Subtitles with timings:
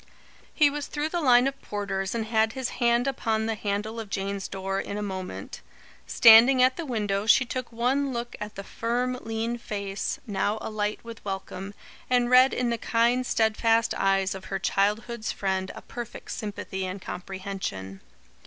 [0.51, 4.09] He was through the line of porters and had his hand upon the handle of
[4.09, 5.61] Jane's door in a moment.
[6.07, 11.01] Standing at the window, she took one look at the firm lean face, now alight
[11.03, 11.75] with welcome,
[12.09, 16.99] and read in the kind, steadfast eyes of her childhood's friend a perfect sympathy and
[17.03, 18.01] comprehension.